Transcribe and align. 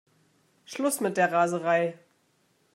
Schluss 0.65 0.99
mit 0.99 1.15
der 1.15 1.31
Raserei! 1.31 1.95